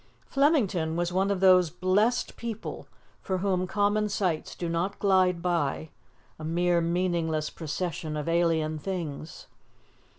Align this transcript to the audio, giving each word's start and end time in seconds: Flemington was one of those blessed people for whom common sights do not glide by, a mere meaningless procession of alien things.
Flemington 0.25 0.95
was 0.95 1.13
one 1.13 1.29
of 1.29 1.41
those 1.41 1.69
blessed 1.69 2.35
people 2.35 2.87
for 3.21 3.37
whom 3.37 3.67
common 3.67 4.09
sights 4.09 4.55
do 4.55 4.67
not 4.67 4.97
glide 4.97 5.43
by, 5.43 5.91
a 6.39 6.43
mere 6.43 6.81
meaningless 6.81 7.51
procession 7.51 8.17
of 8.17 8.27
alien 8.27 8.79
things. 8.79 9.45